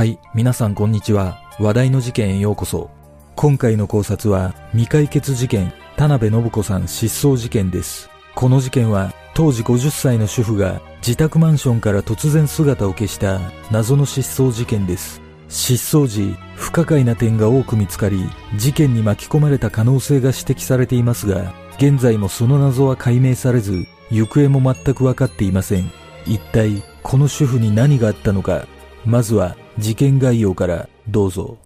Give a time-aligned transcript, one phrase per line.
[0.00, 1.42] はい、皆さんこんにちは。
[1.58, 2.88] 話題の事件へようこそ。
[3.36, 8.08] 今回の考察は未解決事件、田辺信子さん失踪事件です。
[8.34, 15.20] この事件は当時50歳の主婦が自宅マンションから突然姿を消した謎の失踪事件です。
[15.50, 18.24] 失踪時、不可解な点が多く見つかり、
[18.56, 25.92] 事件に巻き込まれた可能性が指摘されていますが、現在もその謎は解明されず、行方も全く分かっていません。
[26.24, 28.66] 一体、この主婦に何があったのか、
[29.04, 31.56] まずは事件概要からどうぞ。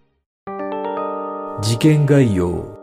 [1.63, 2.77] 事件概要。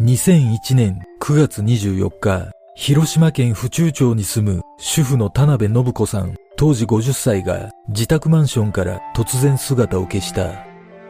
[0.00, 10.64] 2001年9月24日、広島県府中町に住む主婦の田辺信子さん、当時50歳が自宅マンションから突然姿を消した。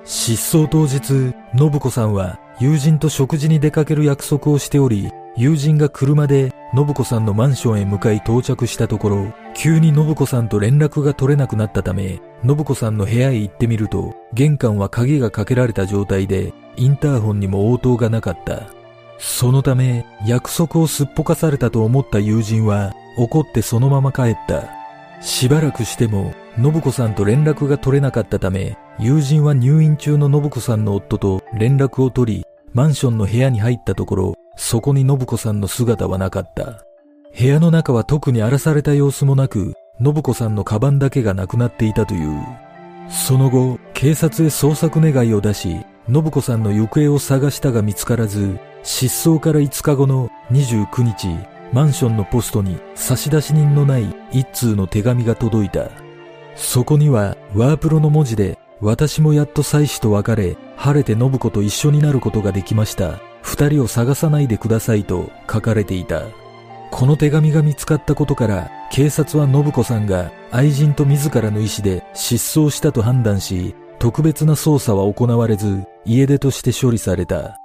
[0.05, 18.71] 失踪当日、信子さんは友人と食事に出かける約束をしており、友人が車で信子さんのマンションへ向かい到着したところ、急に信子さんと連絡が取れなくなったため、信子さんの部屋へ行ってみると、玄関は鍵がかけられた状態で、インターホンにも応答がなかった。
[19.19, 24.71] そのため、約束をすっぽかされたと思った友人は、怒ってそのまま帰った。
[25.21, 36.85] しばらくしても、信子さんと連絡が取れなかったため、友人は入院中の信子さんの夫と連絡を取り、マンションの部屋に入ったところ、そこに信子さんの姿はなかった。
[37.39, 42.43] 部屋の中は特に荒らされた様子もなく、信子さんのカバンだけがなくなっていたという。
[43.09, 51.29] その後、警察へ捜索願いを出し、信子さんの行方を探したが見つからず、失踪から5日後の29日、
[51.73, 55.91] マンションのポストに差出人のない一通の手紙が届いた。
[56.55, 63.21] そこにはワープロの文字で、私もやっと妻子と別れ、晴れて信子と一緒になることができました。
[63.43, 66.23] 二人を探さないでくださいと書かれていた。
[66.91, 77.59] この手紙が見つかったことから、警察は信子さんが愛人と自らの意思で失踪したと判断し、特別な捜査は行われず、家出として処理された。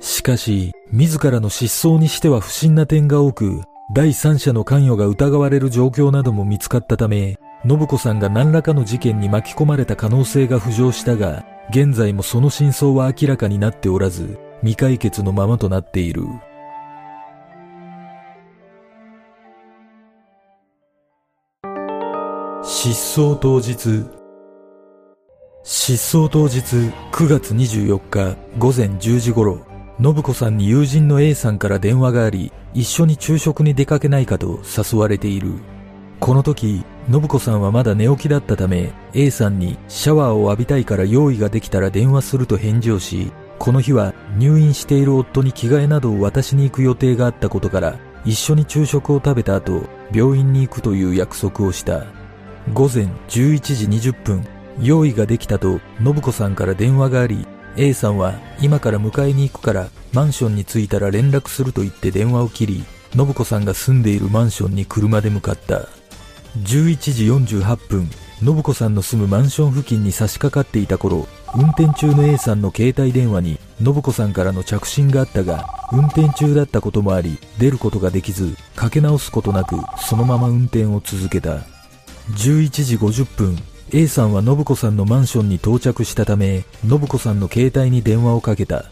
[0.00, 3.62] しかし、自らの失踪にしては不審な点が多く、
[3.92, 16.22] 第三者の関与が疑われる状況なども見つかったため、信子さんが何らかの事件に巻き込まれた可能性が浮上したが、現在もその真相は明らかになっておらず、未解決のままとなっている。
[22.62, 24.06] 失踪当日
[25.62, 26.64] 失踪当日
[27.12, 29.60] 9月24日午前10時頃、
[30.00, 35.52] 信子さんに友人の A さんから電話があり、一緒に昼食に出かけないかと誘われている。
[36.20, 49.82] この時、信子さんはまだ寝起きだったため、A さんにシャワーを浴びたいから用意ができたら電話すると返事をし、この日は入院している夫に着替えなどを渡しに行く予定があったことから、一緒に昼食を食べた後、
[50.12, 52.04] 病院に行くという約束をした。
[52.72, 54.46] 午前11時20分、
[54.80, 65.88] 用意ができたと信子さんから電話があり、A さんは今から迎えに行くからマンションに着いたら連絡すると言って電話を切り、信子さんが住んでいるマンションに車で向かった。
[66.62, 68.08] 11時48分、
[68.40, 71.26] 信子さんの住むマンション付近に差し掛かっていた頃、
[71.56, 81.58] 運転中の A さんの携帯電話に信子さんからの着信があったが、運転中だったこともあり、出ることができず、かけ直すことなく、そのまま運転を続けた。
[82.32, 83.56] 11時50分、
[83.92, 88.86] A さんは信子さんのマンションに到着したため、信子さんの携帯に電話をかけた。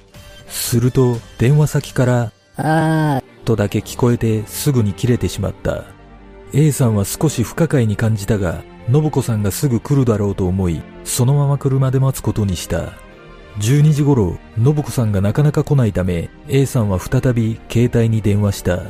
[0.46, 5.84] すると、電話先から、あとだけ聞こえてすぐに切れてしまった。
[6.52, 12.93] A さんは少し不可解に感じたが、信子さんがすぐ来るだろうと思い、そのまま車で待つことにした。
[13.59, 18.81] 12時頃、信子さんがなかなか来ないため、A さんは再び携帯に電話した。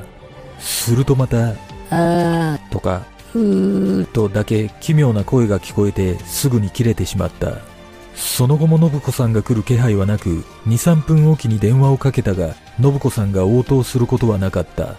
[0.58, 1.54] するとまた、あ、
[1.90, 7.58] あとか、ー、うー、とだけ奇妙な声が聞こえてすぐに切れてしまった。
[8.14, 14.96] その後も信子さんが来る気配はなく、2、3分おきに電話をかけたが、信子さんが応答することはなかった。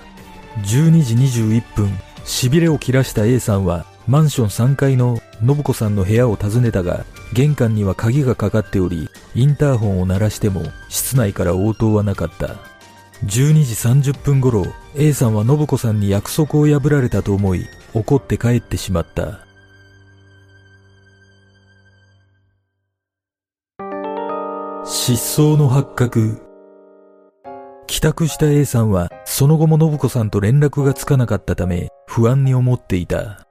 [0.63, 12.55] 12時21分、痺れを切らした A さんは、マンション3階の信子さんの部屋を訪ねたが、玄関には鍵がかかっており、インターホンを鳴らしても、室内から応答はなかった。
[13.25, 14.65] 12時30分頃、
[14.95, 19.39] A さんは信子さんに約束を破られたと思い、怒って帰ってしまった。
[24.85, 26.41] 失踪の発覚。
[27.87, 33.47] 帰宅した A さんは、その後も信子さんと連絡がつかなかったため、不安に思っていた。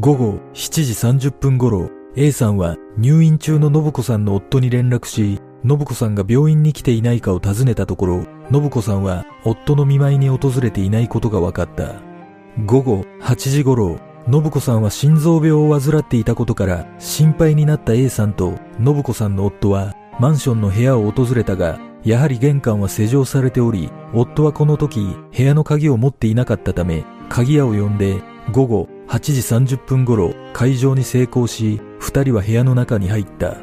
[0.00, 12.02] 午後7時30分頃、A さんは入院中の信子さんの夫に連絡し、信子さんが病院に来ていないかを尋ねたところ、信子さんは夫の見舞いに訪れていないことが分かった。
[12.66, 28.20] 午後8時頃、信子さんは心臓病を患っていたことから心配になった A さんと信子さんの夫はマンションの部屋を訪れたが、やはり玄関は施錠されており、夫はこの時部屋の鍵を持っていなかったため、鍵屋を呼んで
[28.52, 33.56] 午後8時30分頃会場に成功し、二人は部屋の中に入った。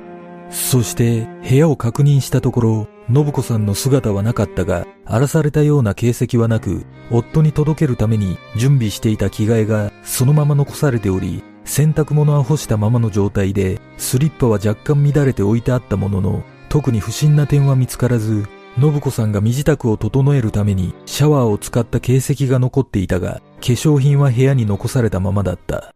[0.49, 18.45] そして部屋を確認したところ、信子さんの姿はなかったが、荒らされたような形跡はなく、夫に届けるために準備していた着替えがそのまま残されており、洗濯物は干したままの状態で、スリッパは若干乱れて置いてあったものの、特に不審な点は見つからず、
[18.79, 25.93] 信子さんが身支度を整えるためにシャワーを使った形跡が残っていたが、化粧品は部屋に残されたままだった。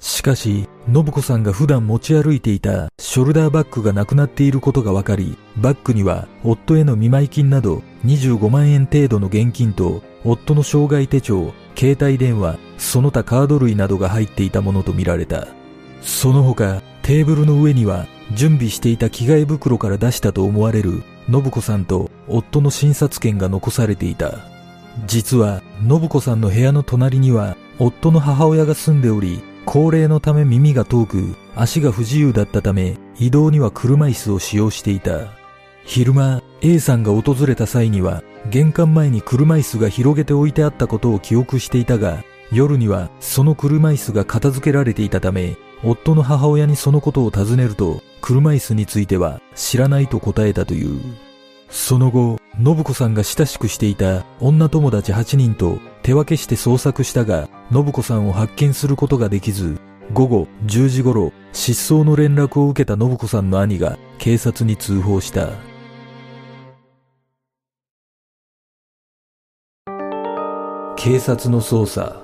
[0.00, 15.48] しかし、信子さんが普段持ち歩いていたショルダーバッグがなくなっていることが分かり、バッグには夫への見舞い金など25万円程度の現金と夫の障害手帳、携帯電話、その他カード類などが入っていたものとみられた。
[16.02, 24.38] その他、テーブルの上には準備していた着替え袋から出したと思われる信子さんと夫の診察券が残されていた。
[25.06, 35.32] 実は、信子さんの部屋の隣には夫の母親が住んでおり、高齢のため耳が遠く、足が不自由だったため、移動には車椅子を使用していた。
[35.84, 42.22] 昼間、A さんが訪れた際には、玄関前に車椅子が広げて置いてあったことを記憶していたが、
[42.52, 51.00] 夜にはその車椅子が片付けられていたため、夫の母親にそのことを尋ねると、車椅子については知らないと答えたという。
[51.74, 59.80] その後、信子さんが親しくしていた女友達8人と手分けして捜索したが、信子さんを発見することができず、
[60.12, 65.48] 午後10時頃、失踪の連絡を受けた信子さんの兄が警察に通報した。
[70.96, 72.22] 警察の捜査。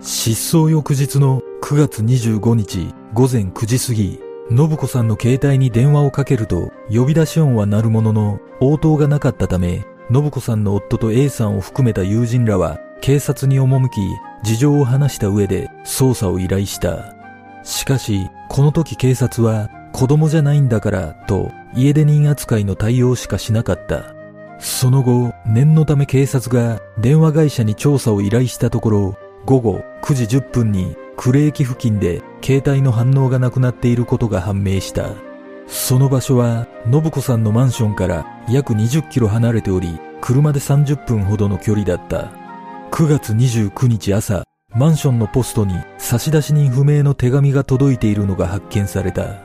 [0.00, 14.00] 失踪翌日の9月25日午前9時過ぎ、信子さんの携帯に電話をかけると、呼び出し音は鳴るものの、応答がなかったため、信子さんの夫と A さんを含めた友人らは、警察に赴き、
[14.42, 17.14] 事情を話した上で捜査を依頼した。
[17.62, 24.14] しかし、この時警察は、子供じゃないんだから、と、家出人扱いの対応しかしなかった。
[24.58, 29.16] その後、念のため警察が電話会社に調査を依頼したところ、
[29.46, 35.10] 午後9時10分に呉駅付近で携帯の反応がなくなっていることが判明した。
[35.66, 42.32] その場所は、信子さんのマンションから約20キロ離れており、車で30分ほどの距離だった。
[42.90, 44.44] 9月29日朝、
[44.74, 49.36] マンションのポストに差出人不明の手紙が届いているのが発見された。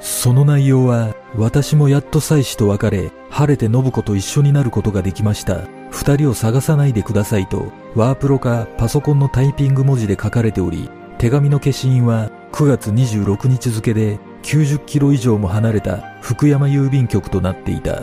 [0.00, 5.62] その内容は、私もやっと妻子と別れ、晴れて信子と一緒になることができました。
[5.90, 18.02] 二人を探さないでくださいと、ワープロかパソコンのタイピング文字で書かれており、手紙の消印は9月26日付で90キロ以上も離れた福山郵便局となっていた。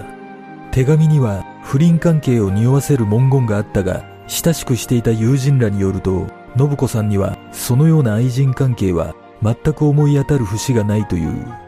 [0.72, 6.28] 手紙には不倫関係を匂わせる文言があったが、親しくしていた友人らによると、
[6.58, 11.67] 信子さんにはそのような愛人関係は全く思い当たる節がないという。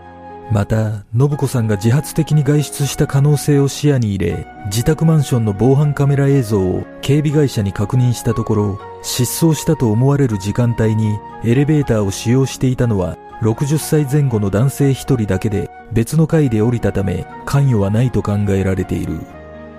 [0.52, 19.20] また、信子さんが自発的に外出した可能性を視野に入れ、自宅マンションの防犯カメラ映像を警備会社に確認したところ、失踪したと思われる時間帯にエレベーターを使用していたのは60歳前後の男性一人だけで別の階で降りたため関与はないと考えられている。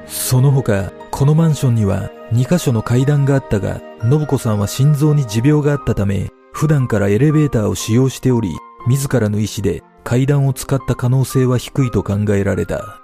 [0.06, 13.00] その他、このマンションには2箇所の階段があったが、信子さんは心臓に持病があったため、普段からエレベーターを使用しており、自らの意思で階段を使った可能性は低いと考えられた。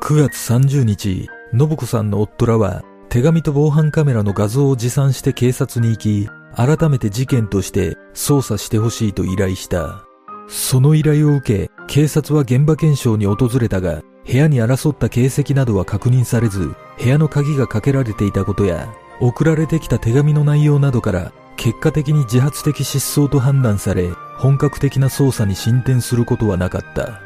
[0.00, 10.02] 9月30日、信子さんの夫らは手紙と防犯カメラの画像を持参して警察に行き、改めて事件として捜査してほしいと依頼した。
[10.48, 27.20] その依頼を受け、警察は現場検証に訪れたが、部屋に争った形跡などは確認されず、部屋の鍵がかけられていたことや、送られてきた手紙の内容などから、結果的に自発的失踪と判断され、本格的な捜査に進展することはなかった。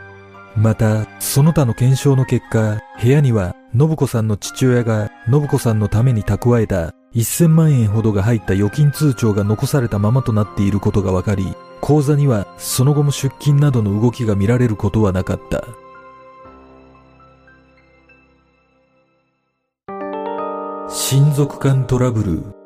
[0.56, 15.64] また、その他の検証の結果、部屋には、信子さんの父親が信子さんのために蓄えた1000万円ほどが入った預金通帳が残されたままとなっていることが分かり、口座にはその後も出金などの動きが見られることはなかった。
[20.88, 22.61] 親族間トラブル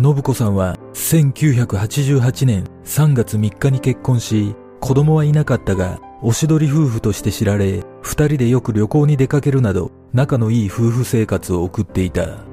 [0.00, 12.44] 信子さんは1988年3月3日に結婚し、子供はいなかったが、おしどり夫婦として知られ、二人でよく旅行に出かけるなど、仲のいい夫婦生活を送っていた。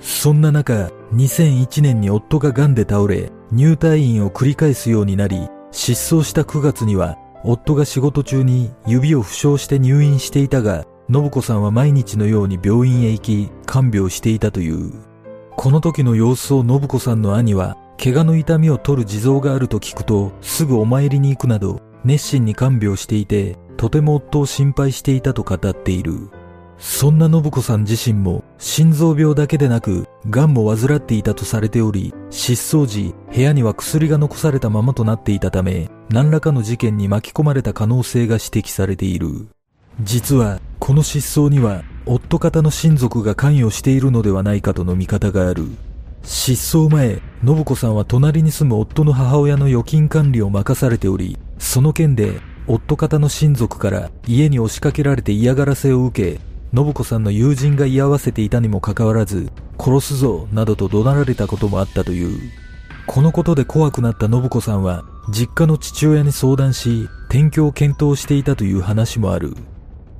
[0.00, 15.13] そんな中、2001年に夫が癌で倒れ、入退院を繰り返すようになり、失踪した9月には、夫が仕事中に指を負傷して入院していたが、信子さんは毎日のように病院へ行き、看病していたという。
[15.56, 26.30] この時の様子を信子さんの兄は、怪我の痛みを取る地蔵があると聞くと、すぐお参りに行くなど、熱心に看病していて、とても夫を心配していたと語っている。
[26.78, 39.48] そんな信子さん自身も心臓病だけでなく癌も患っていたとされており失踪時部屋には薬が残されたままとなっていたため何らかの事件に巻き込まれた可能性が指摘されている
[40.00, 45.64] 実はこの失踪には夫方の親族が関与しているのではないかとの見方がある
[46.22, 59.48] 失踪前信子さんは隣に住む夫の母親の預金管理を任されておりその件で夫方の親族から家に押しかけられて嫌がらせを受け信子さんの友人が居合わせていたにもかかわらず、
[59.78, 62.50] 殺すぞなどと怒鳴られたこともあったという。
[63.06, 69.54] このことで怖くなった信子さんは、実家の父親に相談し、転居を検討していたという話もある。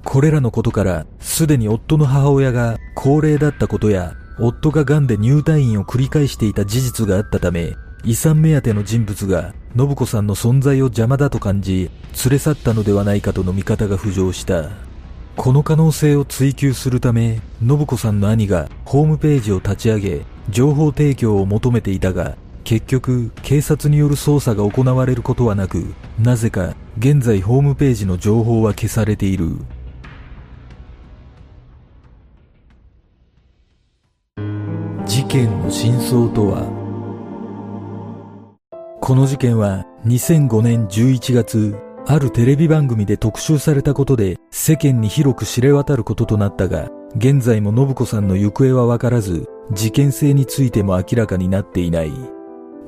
[0.04, 11.90] これらのことから、すでに夫の母親が高齢だったことや、夫が癌で入退院を繰り返していた事実があったため、遺産目当ての人物が信子さんの存在を邪魔だと感じ、
[12.24, 14.70] 連れ去ったのではないかとの見方が浮上した。
[15.36, 29.56] この可能性を追求するため、信子さんの兄がホームページを立ち上げ、情報提供を求めていたが、結局、警察による捜査が行われることはなく、なぜか、現在ホームページの情報は消されている。
[35.06, 36.66] 事件の真相とは？
[39.02, 52.12] この事件は2005年11月あるテレビ番組で特集されたことで世間に広く知れ渡ることとなったが、現在も信子さんの行方はわからず、事件性についても明らかになっていない。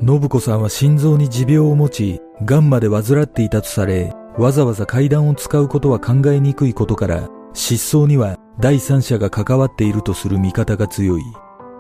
[0.01, 11.23] 信子さんは心臓に持病を持ち、癌まで患っていたとされ、わざわざ階段を使うことは考えにくいことから、失踪には第三者が関わっているとする見方が強い。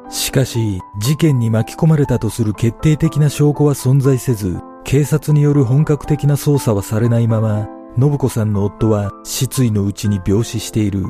[0.08, 11.04] しかし、事件に巻き込まれたとする決定的な証拠は存在せず、警察による本格的な捜査はされないまま、信子さんの夫は失意のうちに病死している。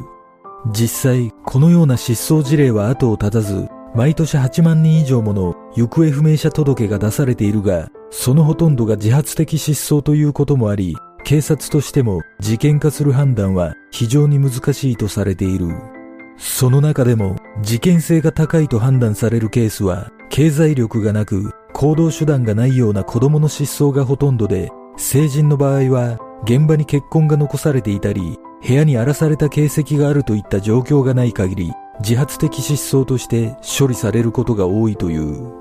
[0.73, 15.75] 実際、このような失踪事例は後を絶たず、毎年8万人以上もの行方不明者届が出されているが、そのほとんどが自発的失踪ということもあり、警察としても事件化する判断は非常に難しいとされている。
[16.39, 35.53] その中でも事件性が高いと判断されるケースは経済力がなく行動手段がないような子供の失踪がほとんどで、成人の場合は現場に血痕が残されていたり、部屋に荒らされた形跡があるといった状況がない限り、自発的失踪として処理されることが多いという。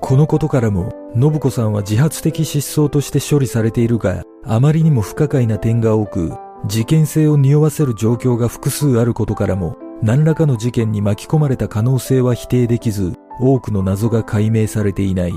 [0.00, 6.32] このことからも、信子さんは自発的失踪として処理されているが、あまりにも不可解な点が多く、
[6.66, 15.32] 事件性を匂わせる状況が複数あることからも、何らかの事件に巻き込まれた可能性は否定できず、多くの謎が解明されていない。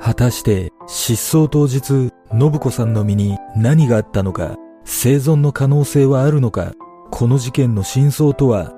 [0.00, 6.72] 果たして失踪当日、信子さんの身に何があったのか、生存の可能性はあるのか、
[7.12, 8.72] この事件の真相とは？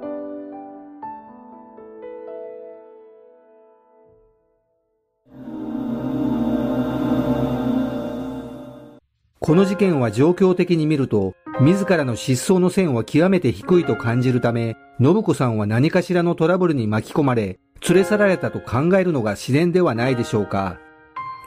[9.41, 17.59] この事件は状況的に見ると、自らの失踪の線は極めて低いと感じるため、信子さんは何かしらのトラブルに巻き込まれ、
[17.89, 20.79] 連れ去られたと考えるのが自然ではないでしょうか。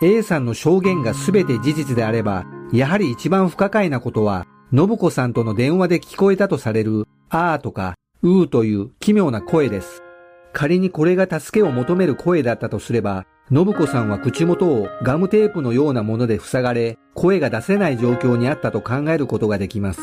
[0.01, 10.03] A さんの証言が全て事実であれば、やはり一番不可解なことは、信子さんとの電話で聞こえたとされる、あーとか、うーという奇妙な声です。
[10.51, 20.01] 仮にこれが助けを求める声だったとすれば、信子さんは口元をガムテープのようなもので塞がれ、声が出せない状況にあったと考えることができます。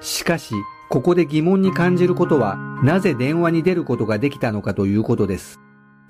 [0.00, 0.54] しかし、
[0.88, 5.58] ここで疑問に感じることは、なぜ電話に出ることができたのかということです。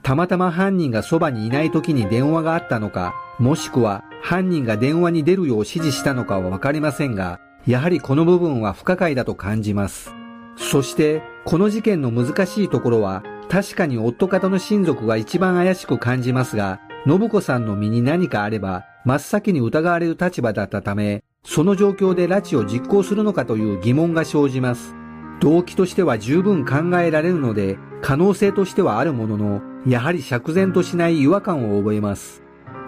[0.03, 10.15] たまたま犯人がそばにいない時に電話があったのか、もしくは犯人が電話に出るよう指示したのかはわかりませんが、やはりこの部分は不可解だと感じます。
[10.57, 24.95] そして、この事件の難しいところは、確かに夫方の親族が一番怪しく感じますが、信子さんの身に何かあれば、真っ先に疑われる立場だったため、その状況で拉致を実行するのかという疑問が生じます。
[25.41, 32.43] 動機としては十分考えられるので、可能性としてはあるものの、やはり釈然としない違和感を覚えます。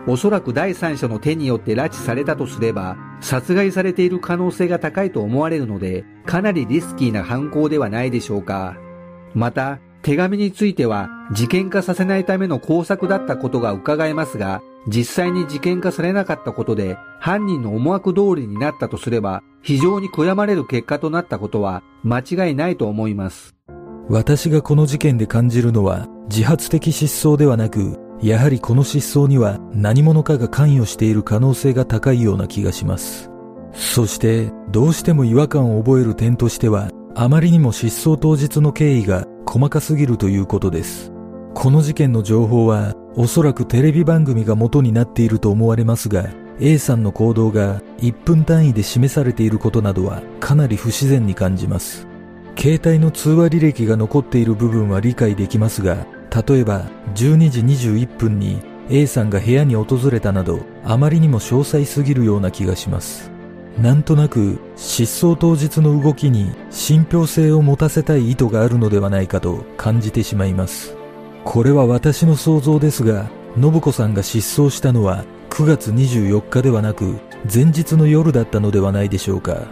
[0.08, 8.76] おそらく第三者の手によって拉致されたとすれば、殺害されている可能性が高いと思われるので、かなりリスキーな犯行ではないでしょうか。
[9.34, 23.54] また、手紙については事件化させないための工作だったことが伺えますが、実際に事件化されなかったことで犯人の思惑通りになったとすれば、非常に悔やまれる結果となったことは間違いないと思います。
[24.08, 33.30] 私がこの事件で感じるのは自発的失踪ではなく、やはりこの失踪には何者かが関与している可能性が高いような気がします。
[33.74, 41.12] そしてどうしても違和感を覚える点としてはあまりにも失踪当日の経緯が細かすぎるということです。
[41.54, 46.28] この事件の情報はおそらくテレビ番組が元になっていると思われますが
[46.60, 52.06] A さんの行動が1分単位で示されていることなどはかなり不自然に感じます。
[52.56, 56.06] 携帯の通話履歴が残っている部分は理解できますが、
[56.48, 63.30] 例えば12時21分に A さんが部屋に訪れたなどあまりにも詳細すぎるような気がします。
[63.80, 70.97] なんとなく失踪当日の動きに信憑性を持たせたい意図があるのではないかと感じてしまいます。
[71.50, 79.62] これは私の想像ですが、信子さんが失踪したのは9月24日ではなく前日の夜だったのではないでしょうか。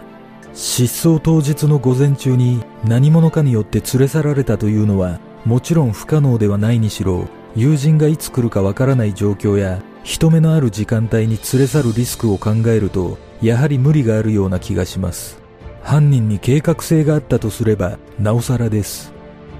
[0.55, 15.39] 失踪当日の午前中に何者かによって連れ去られたというのはもちろん不可能ではないにしろ友人がいつ来るかわからない状況や人目のある時間帯に連れ去るリスクを考えるとやはり無理があるような気がします。
[15.83, 19.13] 犯人に計画性があったとすれば、なおさらです。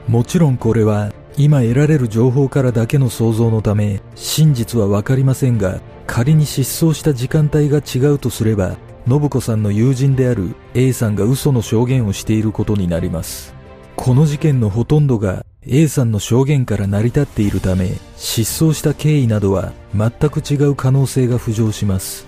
[0.07, 8.75] もちろんこれは、今得られる情報からだけの想像のため、真実はわかりませんが、仮に失踪した時間帯が違うとすれば、
[9.08, 13.53] 信子さんの友人である A さんが嘘の証言をしていることになります。
[13.96, 22.25] この事件のほとんどが A さんの証言から成り立っているため、失踪した経緯などは全く違う可能性が浮上します。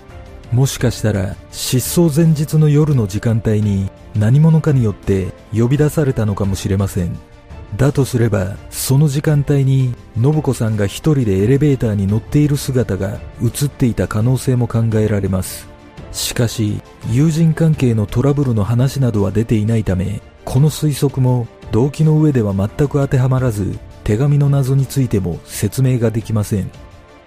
[0.52, 7.29] もしかしたら失踪前日の夜の時間帯に何者かによって呼び出されたのかもしれません。
[7.78, 15.68] だとすれば、その時間帯に信子さんが一人でエレベーターに乗っている姿が映っていた可能性も考えられます。
[16.12, 26.72] しかし、友人関係のトラブルの話などは出ていないため、この推測も動機の上では全く当てはまらず、手紙の謎についても説明ができません。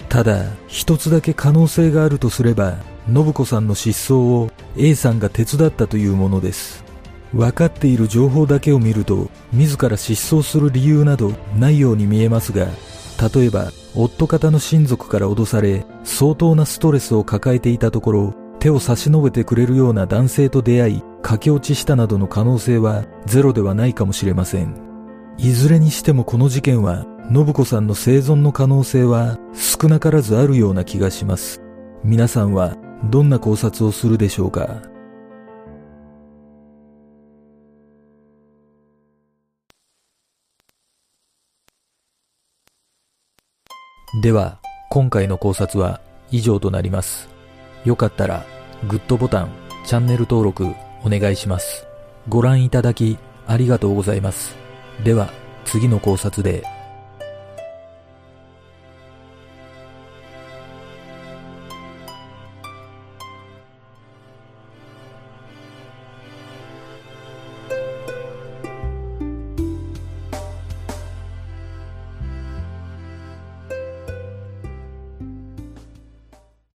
[0.08, 6.84] ただ、一つだけ可能性があるとすれば、信子さんの失踪を A さんが手伝ったというものです。
[7.32, 12.66] 分かっている情報だけを見ると、自ら失踪する理由などないように見えますが、
[13.34, 24.74] 例えば、夫方の親族から脅され、相当なストレスを抱えていたところ、手を差し伸べてくれるような男性と出会い、駆け落ちしたなどの可能性はゼロではないかもしれません。
[25.38, 31.62] いずれにしてもこの事件は、信子さんの生存の可能性は少なからずあるような気がします。
[32.04, 32.76] 皆さんは
[33.10, 34.82] どんな考察をするでしょうか？
[44.20, 44.58] では、
[44.90, 47.30] 今回の考察は以上となります。
[47.86, 48.44] よかったら、
[48.86, 49.48] グッドボタン、
[49.86, 50.66] チャンネル登録
[51.02, 51.86] お願いします。
[52.28, 54.54] ご覧いただきありがとうございます。
[55.02, 55.32] では、
[55.64, 56.62] 次の考察で